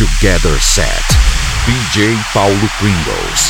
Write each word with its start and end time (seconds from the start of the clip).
Together 0.00 0.58
Set. 0.60 1.04
DJ 1.68 2.16
Paulo 2.32 2.68
Pringles. 2.80 3.42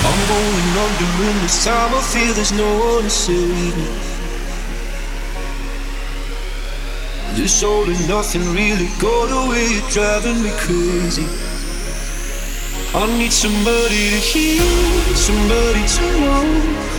I'm 0.00 0.20
going 0.32 0.78
under 0.80 1.28
in 1.28 1.42
this 1.42 1.62
time, 1.62 1.92
I 1.94 2.00
feel 2.00 2.32
there's 2.32 2.52
no 2.52 2.64
one 2.94 3.02
to 3.02 3.10
save 3.10 3.76
me. 3.76 3.84
This 7.36 7.62
all 7.62 7.84
and 7.84 8.08
nothing 8.08 8.40
really 8.54 8.88
got 8.98 9.44
away, 9.44 9.68
you're 9.68 9.90
driving 9.90 10.42
me 10.42 10.52
crazy. 10.56 11.26
I 12.94 13.06
need 13.18 13.32
somebody 13.32 14.08
to 14.08 14.20
hear, 14.24 14.62
somebody 15.14 15.86
to 15.86 16.20
know 16.20 16.89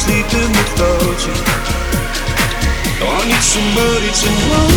Sleeping 0.00 0.50
without 0.56 1.20
you. 1.26 1.36
I 3.04 3.20
need 3.28 3.44
somebody 3.44 4.10
to 4.20 4.28
know 4.48 4.68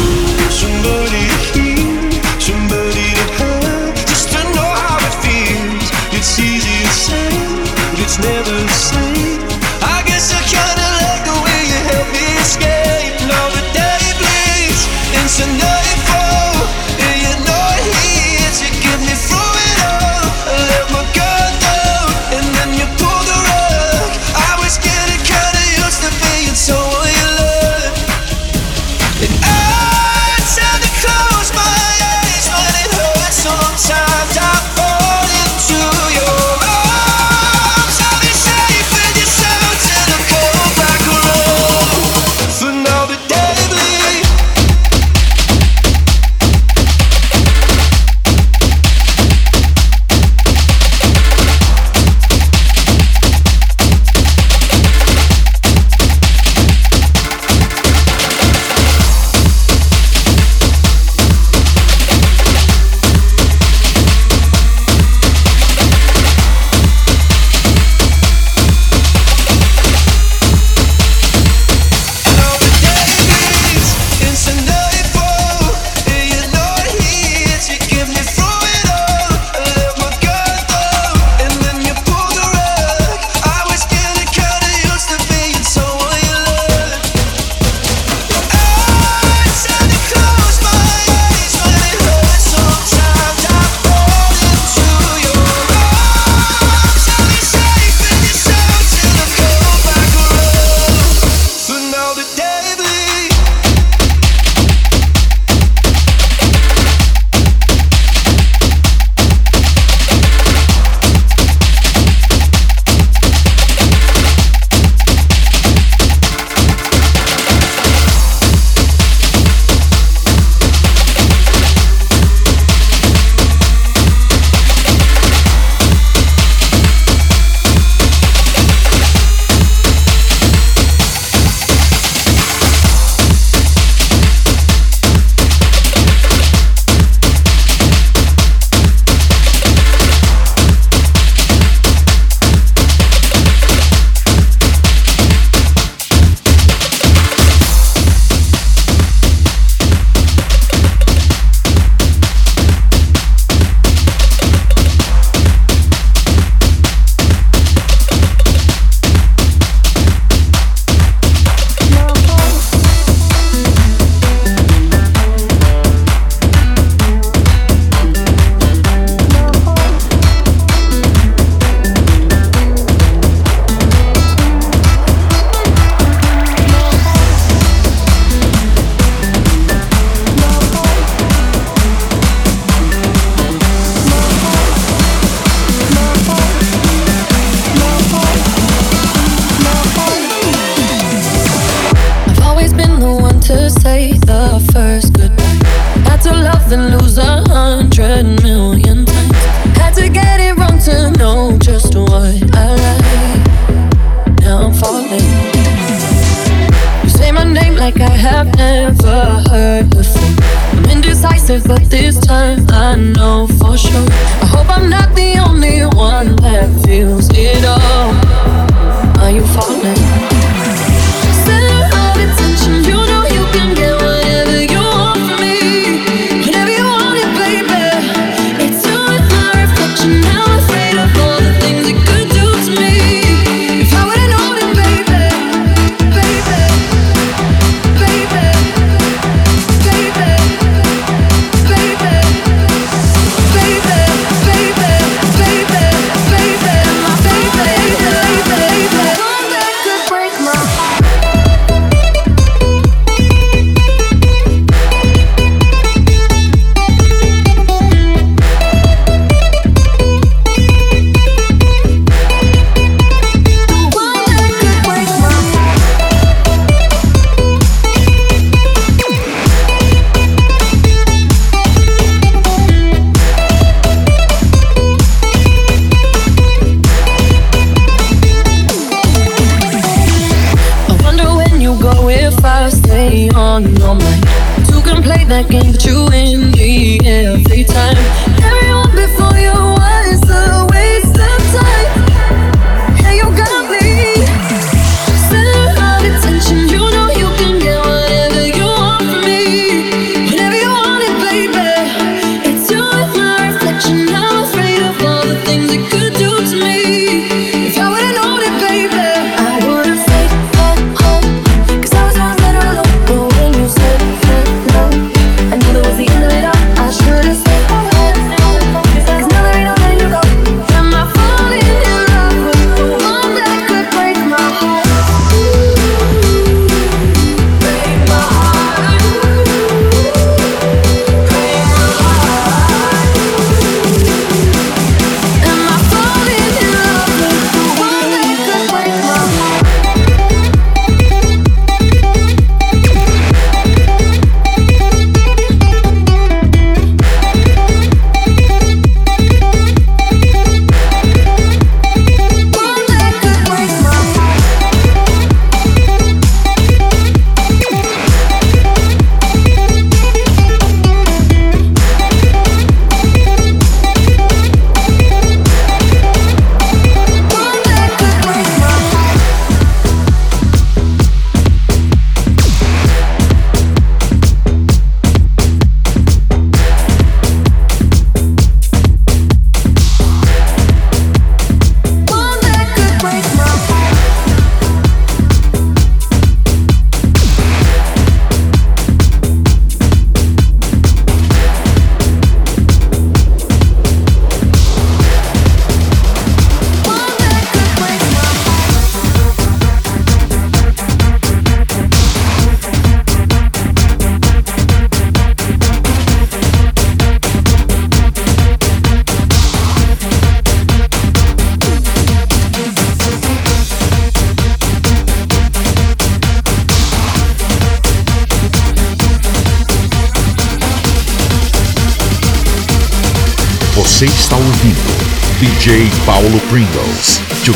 Somebody 0.51 1.23
to 1.31 1.39
hear 1.55 2.21
Somebody 2.39 3.07
to 3.15 3.25
have. 3.39 4.05
Just 4.05 4.33
to 4.33 4.43
know 4.55 4.69
how 4.83 4.97
it 4.99 5.15
feels. 5.23 5.87
It's 6.11 6.37
easy 6.39 6.77
to 6.83 6.93
say 7.07 7.29
But 7.91 7.99
it's 8.03 8.19
never 8.19 8.51
the 8.51 8.79
same. 8.91 9.39
I 9.95 10.03
guess 10.05 10.33
I 10.33 10.41
can't 10.51 10.72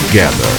Together. 0.07 0.56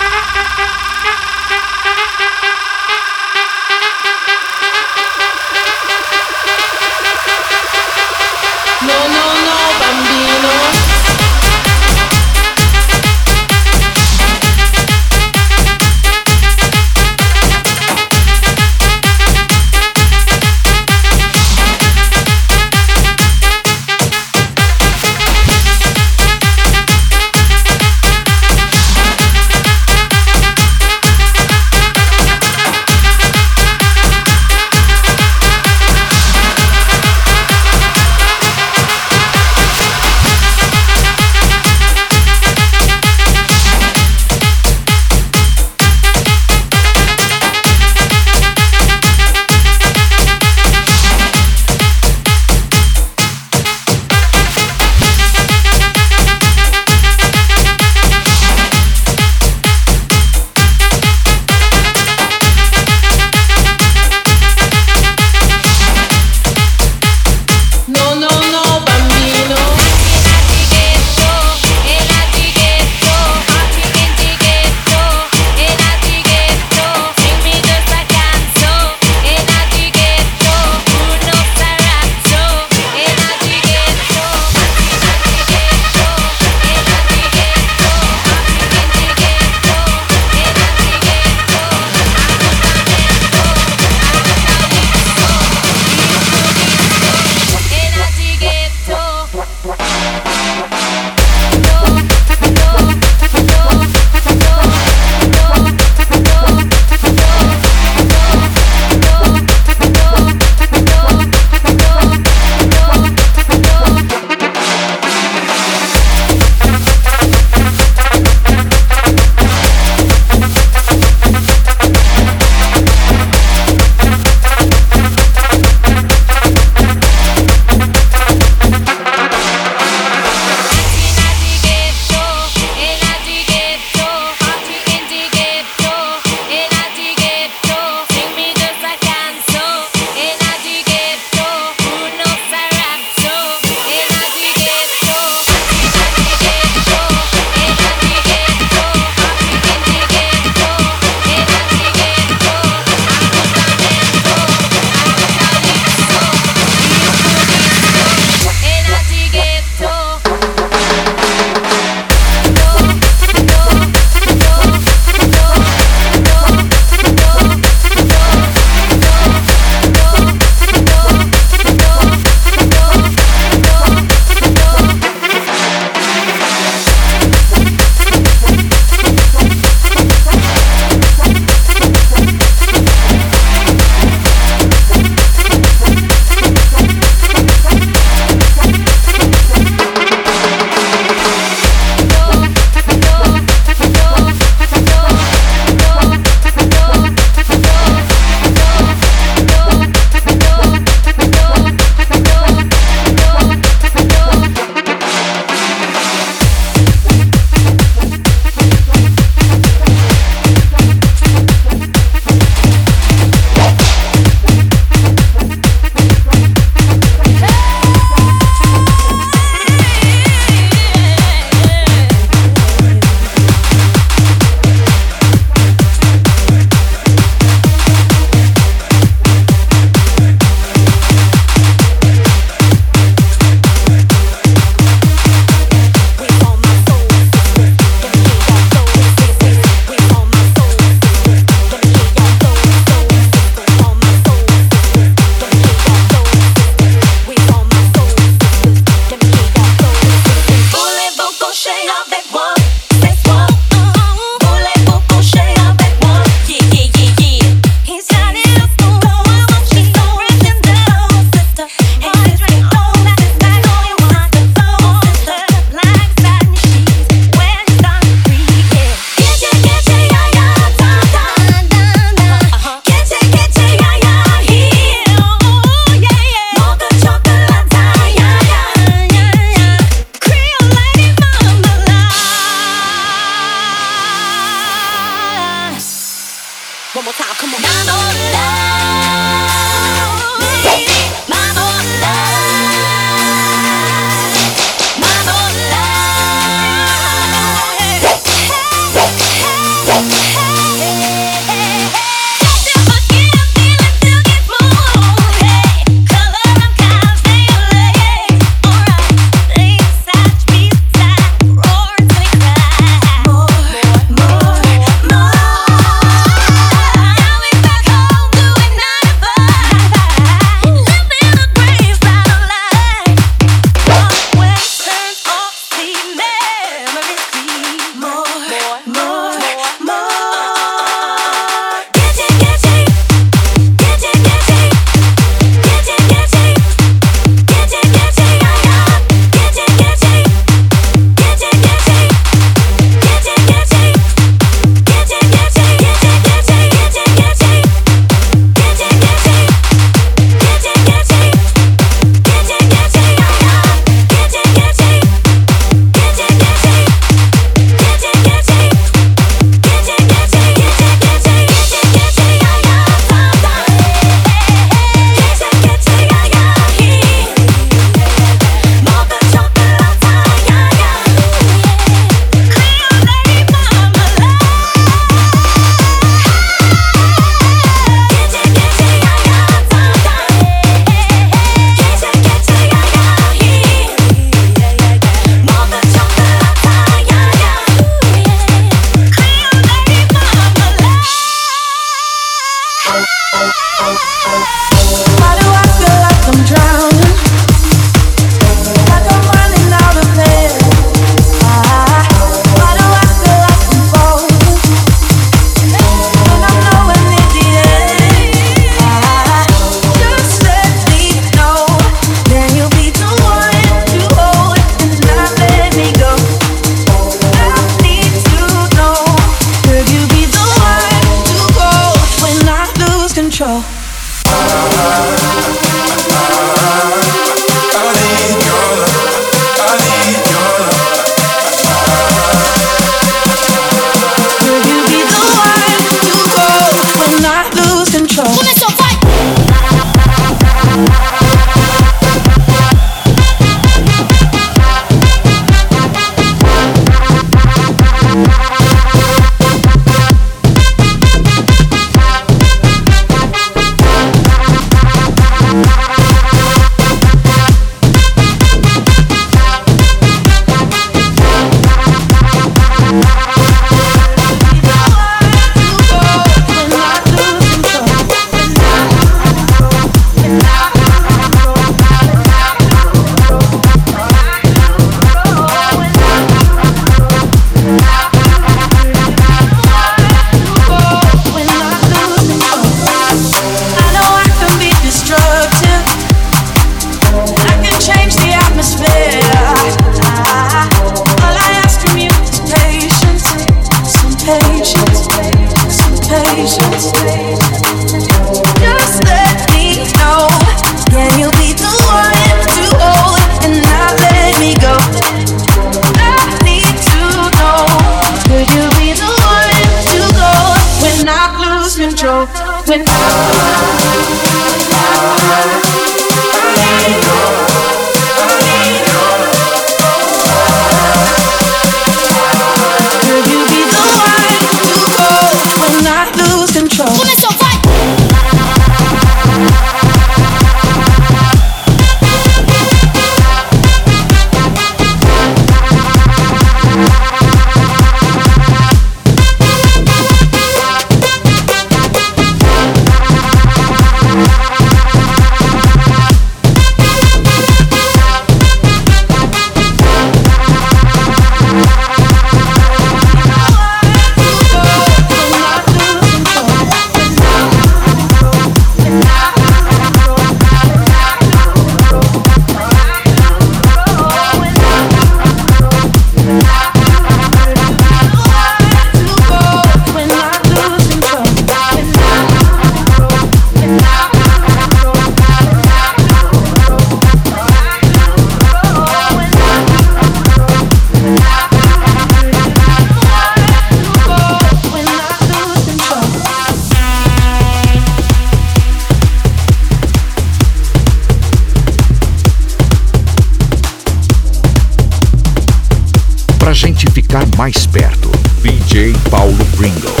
Ringo. 599.61 600.00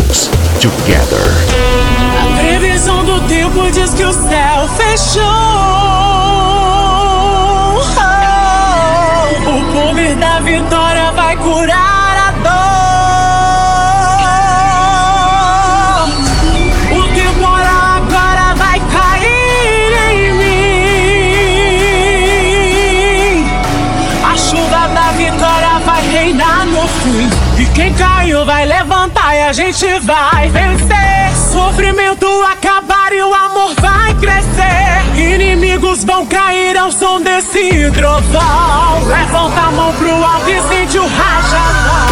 a 29.51 29.53
gente 29.53 29.85
vai 29.99 30.47
vencer. 30.47 31.35
Sofrimento 31.51 32.25
acabar 32.43 33.11
e 33.11 33.21
o 33.21 33.33
amor 33.33 33.75
vai 33.81 34.13
crescer. 34.13 35.03
Inimigos 35.13 36.05
vão 36.05 36.25
cair 36.25 36.77
ao 36.77 36.89
som 36.89 37.19
desse 37.19 37.91
trovão. 37.91 39.03
Levanta 39.05 39.59
a 39.59 39.71
mão 39.71 39.93
pro 39.95 40.23
alto 40.23 40.49
e 40.49 40.61
sente 40.69 40.97
o 40.97 41.05
rajadão. 41.05 42.11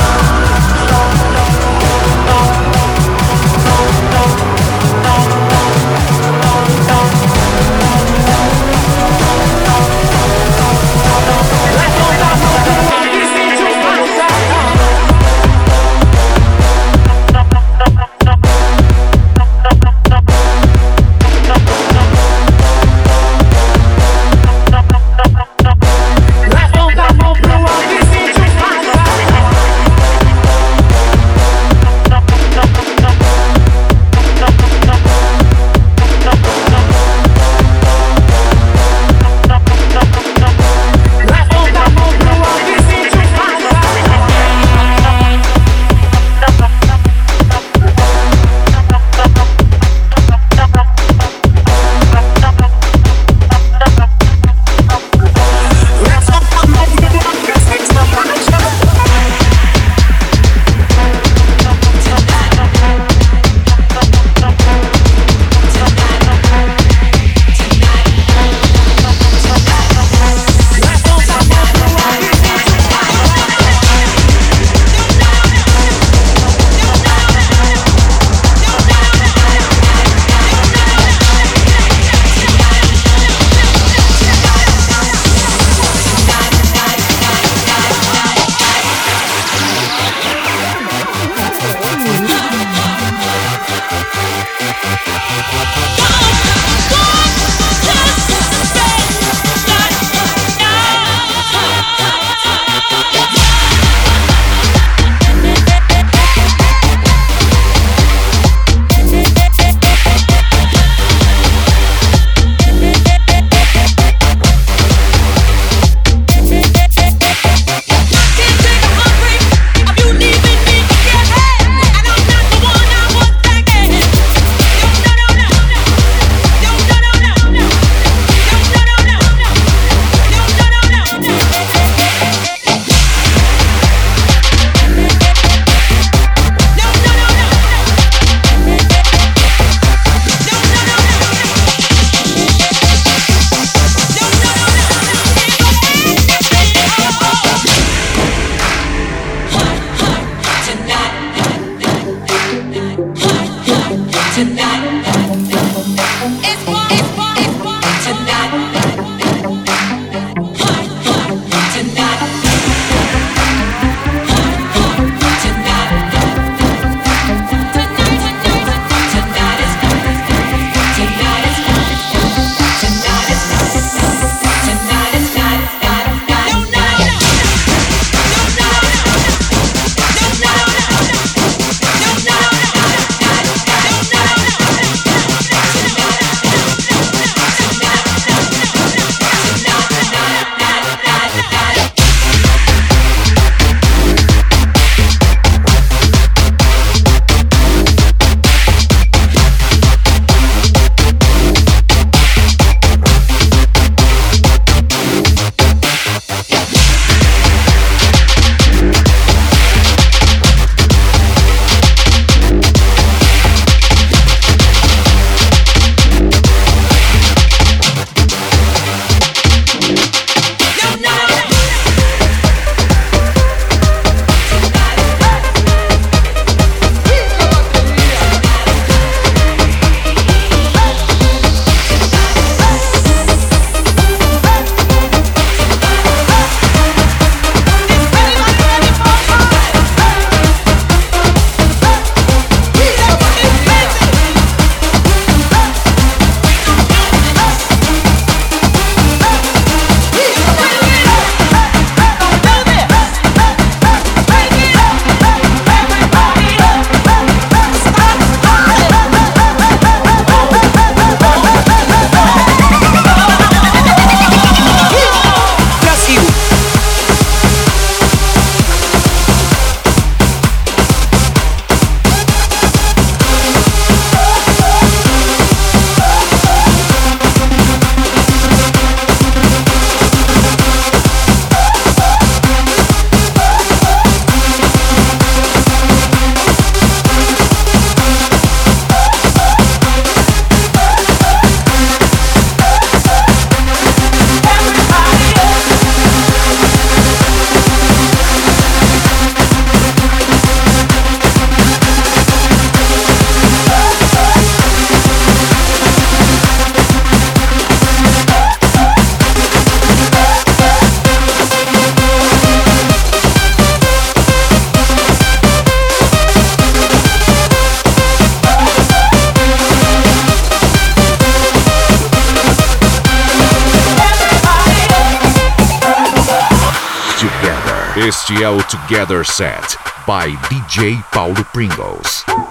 Together 329.10 329.24
Set 329.24 329.76
by 330.06 330.30
DJ 330.52 331.02
Paulo 331.12 331.34
Pringles. 331.46 332.49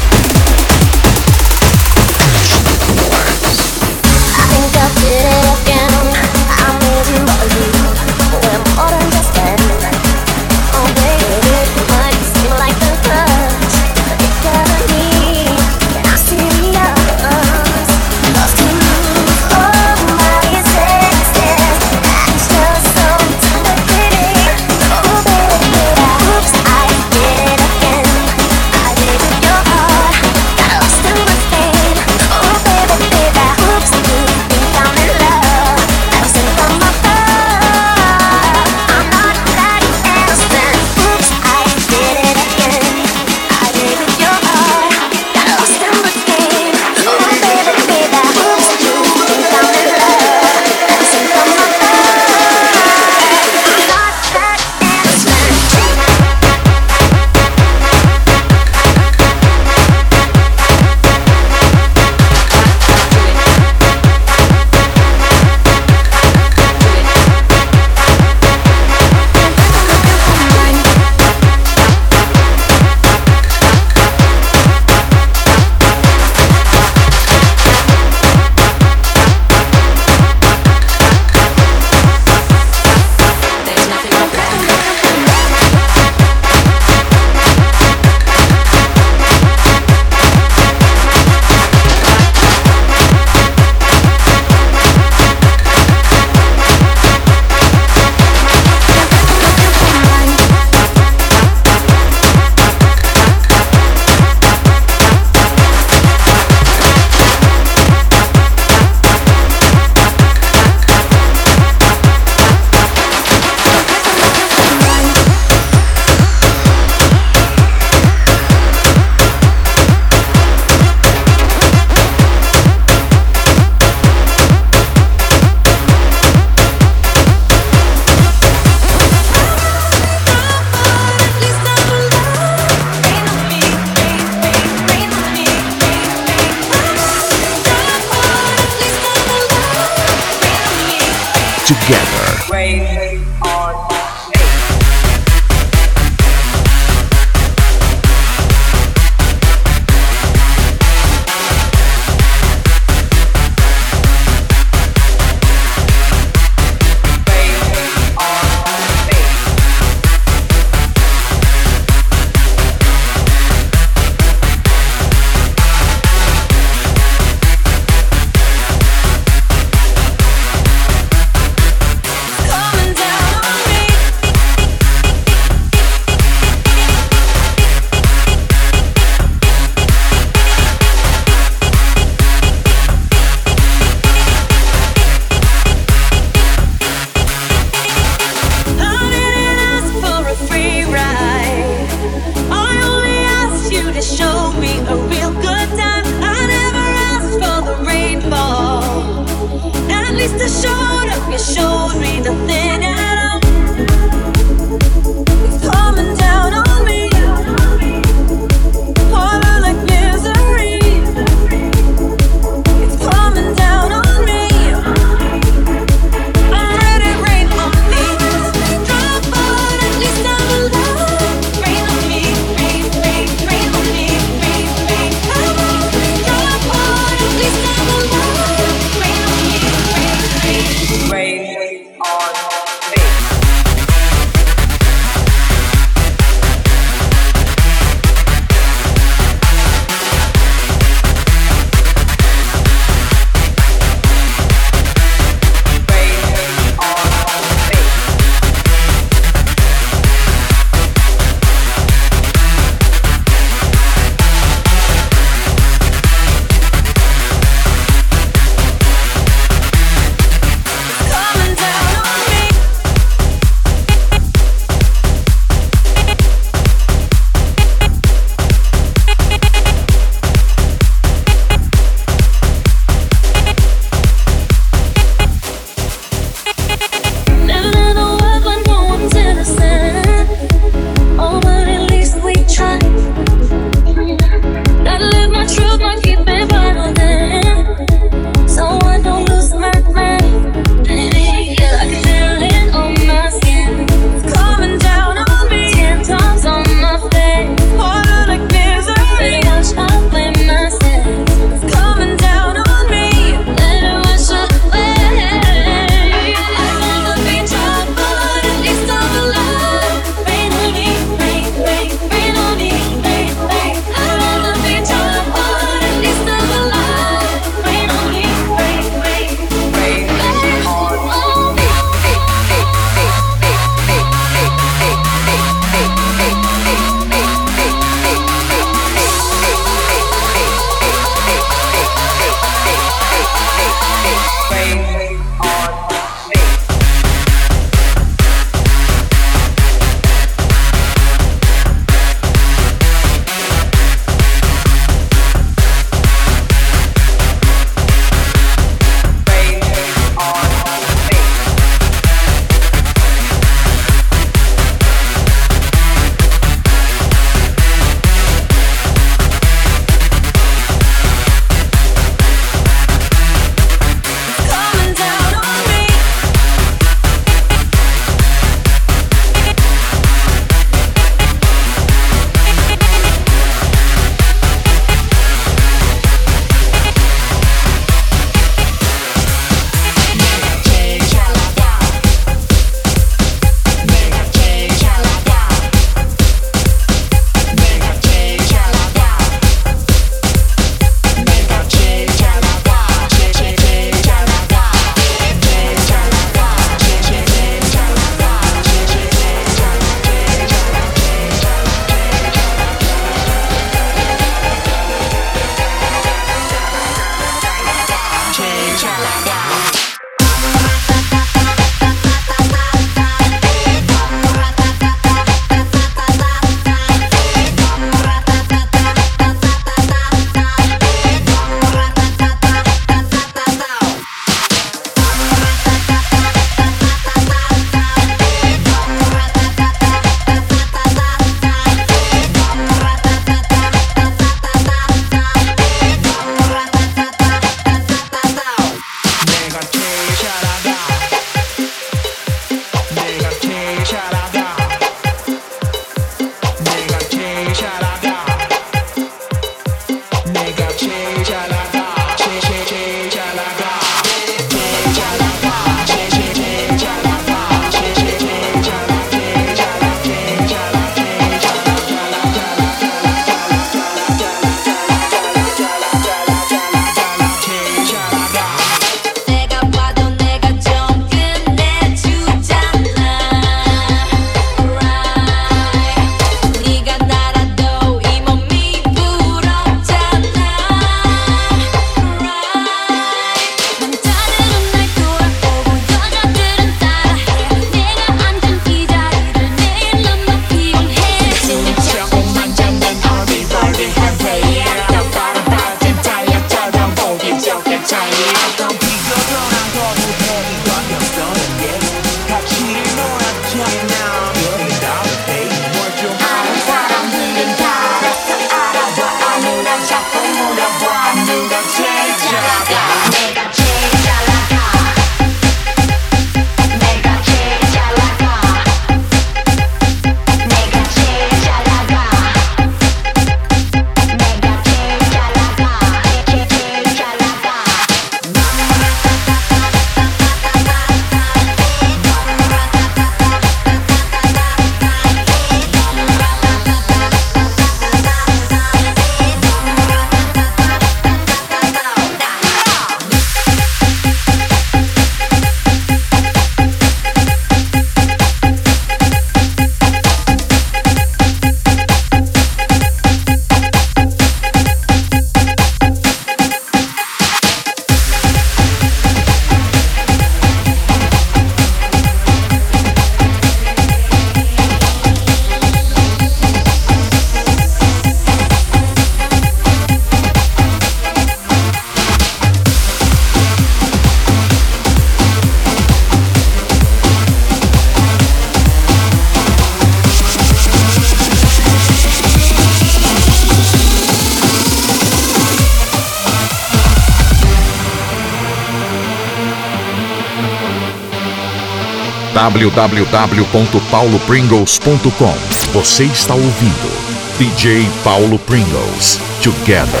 www.paulopringles.com. 592.48 595.34
Você 595.74 596.04
está 596.04 596.34
ouvindo 596.34 596.90
DJ 597.36 597.86
Paulo 598.02 598.38
Pringles. 598.38 599.20
Together, 599.42 600.00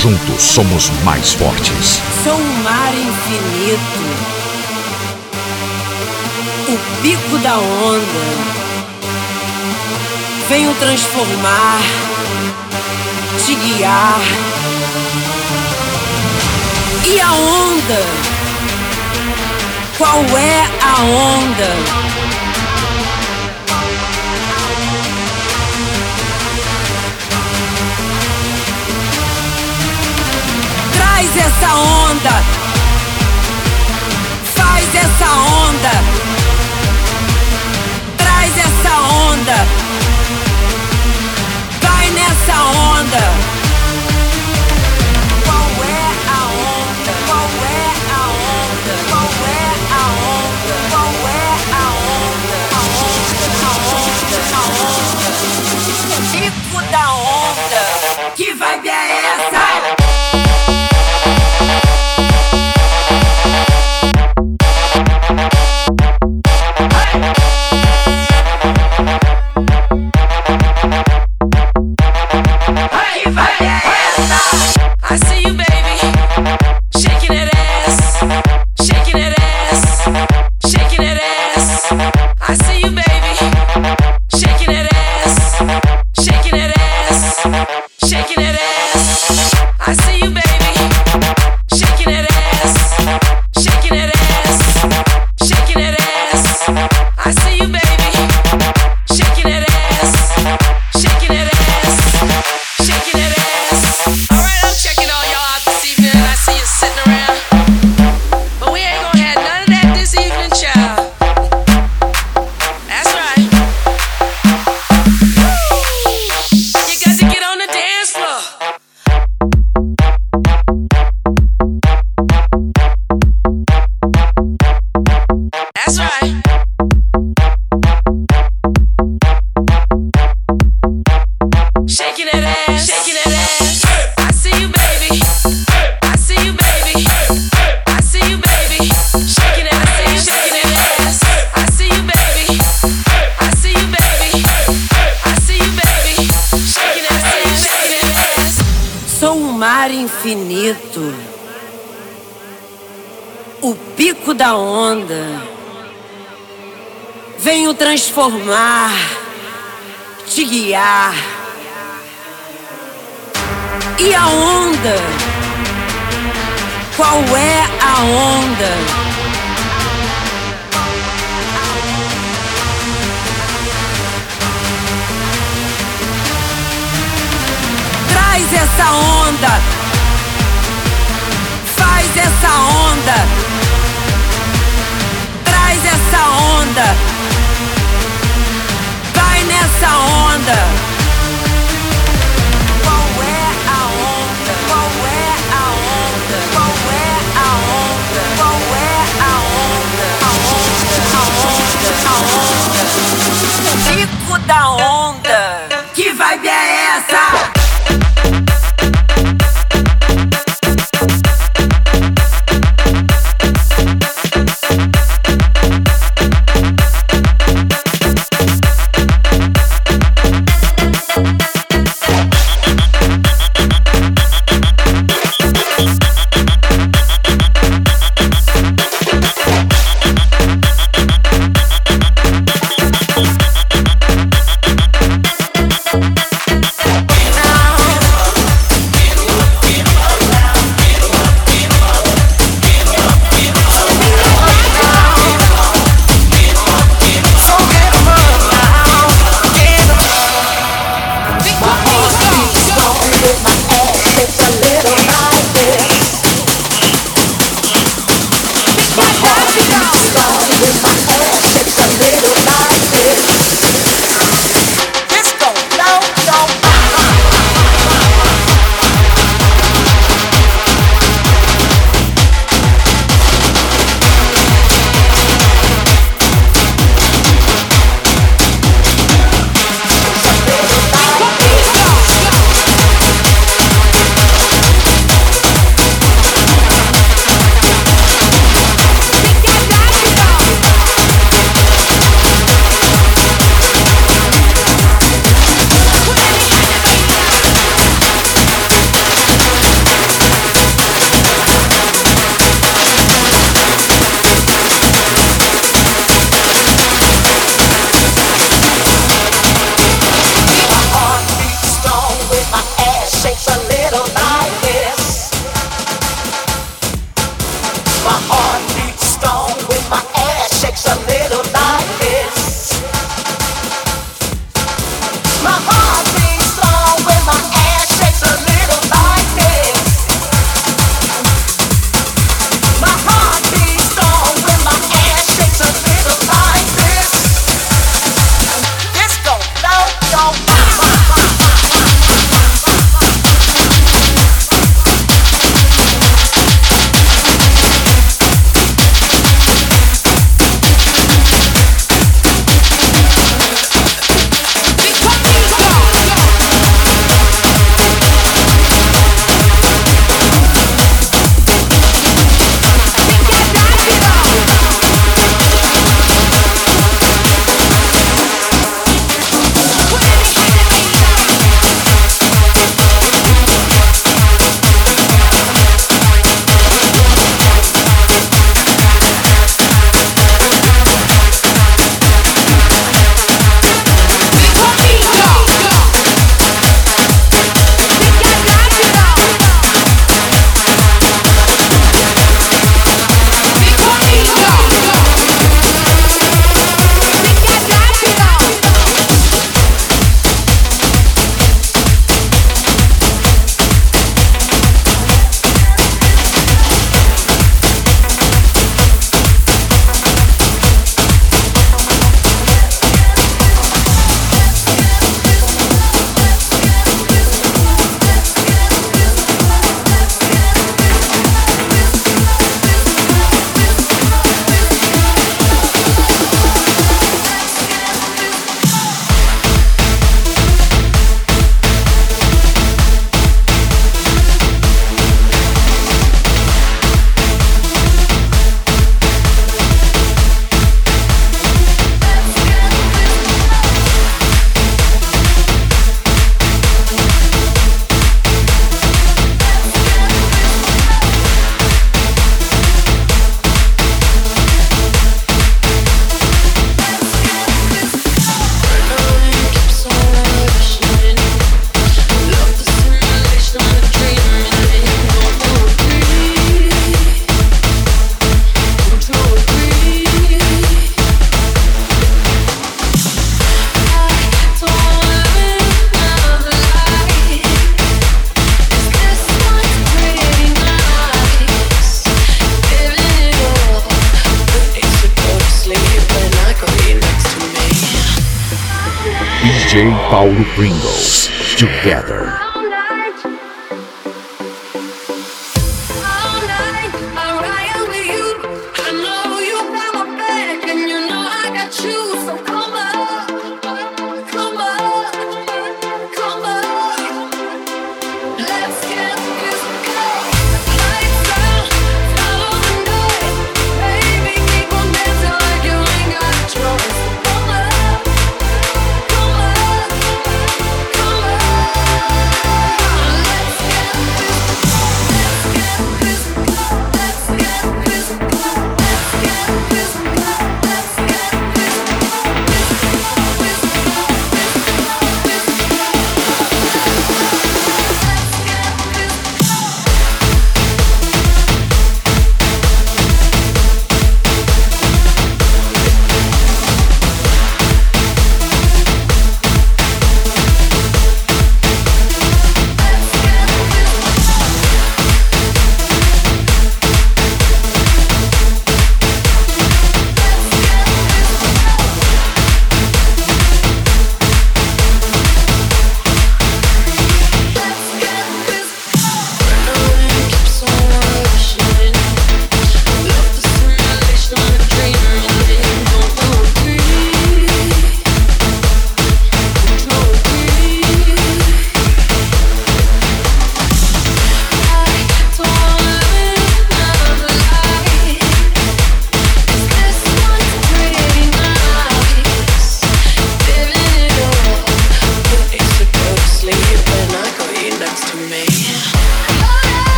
juntos 0.00 0.42
somos 0.42 0.88
mais 1.04 1.34
fortes. 1.34 2.00
Sou 2.24 2.32
um 2.34 2.62
mar 2.62 2.94
infinito, 2.94 4.00
o 6.68 6.78
pico 7.02 7.36
da 7.38 7.58
onda. 7.58 8.22
Venho 10.48 10.74
transformar, 10.76 11.78
te 13.44 13.54
guiar. 13.54 14.18
E 17.04 17.20
a 17.20 17.32
onda? 17.32 18.31
Qual 20.02 20.24
é 20.36 20.64
a 20.82 21.00
onda? 21.00 21.76
Traz 30.96 31.36
essa 31.36 31.74
onda. 31.76 32.42
Faz 34.56 34.92
essa 34.92 35.32
onda. 35.32 36.11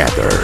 together. 0.00 0.39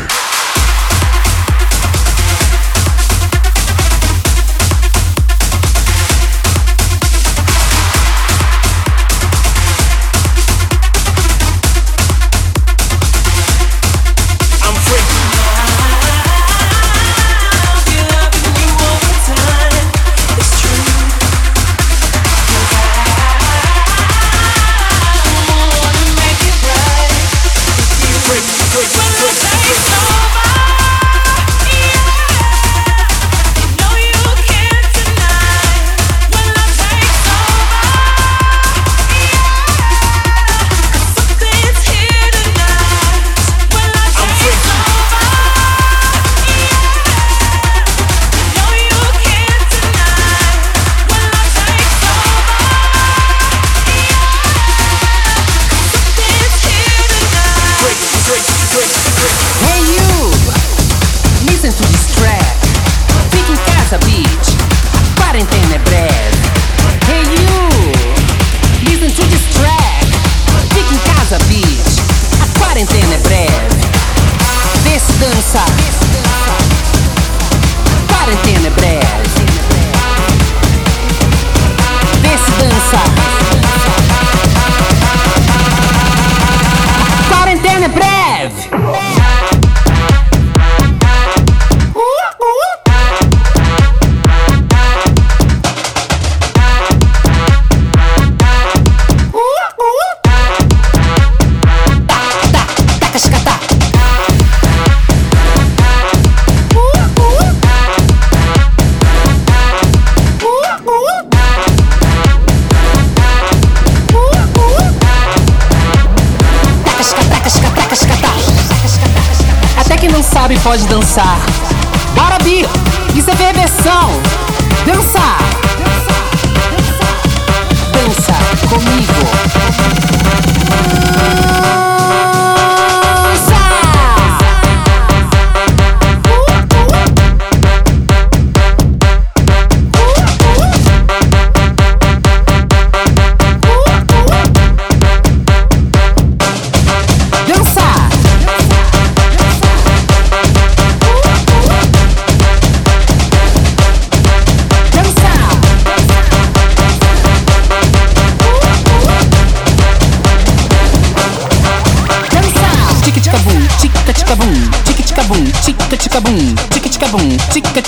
pode 120.67 120.85
dançar. 120.89 121.56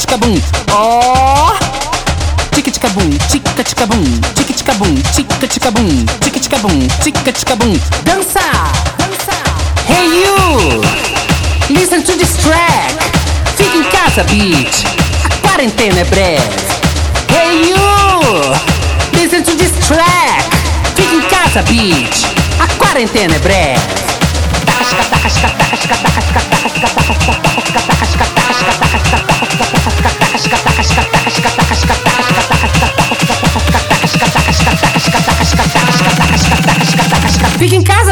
tica 0.08 0.16
bum. 0.16 0.40
Ó. 0.72 1.52
Oh. 1.52 2.54
Tica 2.54 2.70
tica 2.70 2.88
bum, 2.88 3.10
tica 3.28 3.62
tica 3.62 3.86
bum, 3.86 4.04
tica 4.34 4.54
tica 4.54 4.72
bum, 4.74 4.94
tica 5.12 5.46
tica 5.46 5.70
bum, 5.70 6.06
tica 6.20 6.40
tica 6.40 6.58
bum, 6.58 6.88
tica 7.02 7.32
tica 7.32 7.56
bum. 7.56 7.78
Dança, 8.04 8.40
dança. 8.96 9.36
Hey 9.86 10.24
you. 10.24 10.80
Listen 11.68 12.02
to 12.02 12.16
this 12.16 12.38
track. 12.38 12.96
Fica 13.56 13.76
em 13.76 13.84
casa, 13.84 14.24
bitch. 14.24 14.84
A 15.24 15.46
quarentena 15.46 16.00
é 16.00 16.04
breve. 16.04 16.42
Hey 17.28 17.68
you. 17.68 18.56
Listen 19.12 19.42
to 19.42 19.54
this 19.56 19.72
track. 19.86 20.48
Fica 20.96 21.14
em 21.16 21.22
casa, 21.28 21.60
bitch. 21.62 22.24
A 22.58 22.66
quarentena 22.78 23.34
é 23.34 23.38
breve. 23.40 23.80
Taca, 24.64 25.04
taca, 25.04 25.28
taca, 25.28 25.50
taca, 25.50 25.86
taca, 25.86 25.98
taca, 25.98 26.32
taca, 26.32 26.70
taca, 26.70 26.88
taca, 26.88 27.04
taca, 27.04 27.14
taca, 27.14 27.40
taca, 27.42 27.72
taca, 27.72 27.96
taca, 27.96 28.24
taca, 28.24 28.47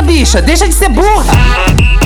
bicha, 0.06 0.40
deixa 0.40 0.66
de 0.66 0.74
ser 0.74 0.88
burra. 0.88 2.05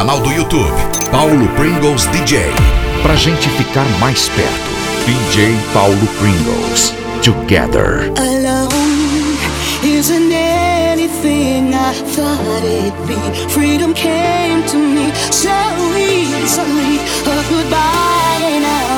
canal 0.00 0.18
do 0.22 0.32
YouTube, 0.32 0.72
Paulo 1.10 1.46
Pringles 1.56 2.06
DJ. 2.06 2.40
Pra 3.02 3.14
gente 3.16 3.50
ficar 3.50 3.84
mais 3.98 4.30
perto, 4.30 4.70
DJ 5.04 5.54
Paulo 5.74 6.06
Pringles. 6.18 6.94
Together. 7.22 8.10
Alone 8.16 9.36
isn't 9.84 10.32
anything 10.32 11.74
I 11.74 11.92
thought 12.16 12.62
be. 13.06 13.50
Freedom 13.50 13.92
came 13.92 14.64
to 14.68 14.78
me 14.78 15.12
so 15.30 15.50
easily. 15.94 16.98
A 17.26 17.44
goodbye 17.50 18.58
now. 18.58 18.89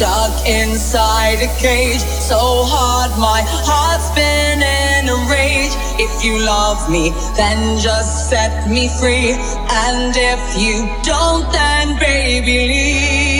Stuck 0.00 0.48
inside 0.48 1.42
a 1.42 1.60
cage. 1.60 2.00
So 2.00 2.38
hard, 2.40 3.10
my 3.20 3.42
heart's 3.44 4.08
been 4.16 4.60
in 4.64 5.10
a 5.12 5.18
rage. 5.28 5.74
If 6.00 6.24
you 6.24 6.38
love 6.38 6.88
me, 6.88 7.10
then 7.36 7.78
just 7.78 8.30
set 8.30 8.66
me 8.70 8.88
free. 8.98 9.36
And 9.68 10.14
if 10.16 10.42
you 10.56 10.88
don't, 11.02 11.52
then 11.52 11.98
baby, 11.98 12.56
leave. 12.68 13.39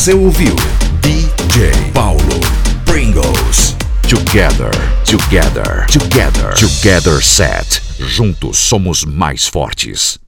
Você 0.00 0.14
ouviu 0.14 0.56
DJ 1.02 1.72
Paulo 1.92 2.40
Pringles. 2.86 3.76
Together, 4.08 4.70
together, 5.04 5.84
together, 5.88 6.54
together 6.54 7.22
set. 7.22 7.82
Juntos 7.98 8.56
somos 8.56 9.04
mais 9.04 9.46
fortes. 9.46 10.19